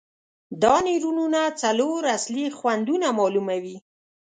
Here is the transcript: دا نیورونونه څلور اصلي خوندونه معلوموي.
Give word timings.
دا 0.63 0.75
نیورونونه 0.87 1.41
څلور 1.61 2.01
اصلي 2.17 2.45
خوندونه 2.57 3.07
معلوموي. 3.17 3.77